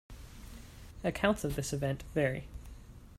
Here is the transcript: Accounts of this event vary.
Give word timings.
Accounts 1.03 1.43
of 1.43 1.55
this 1.55 1.73
event 1.73 2.03
vary. 2.15 2.47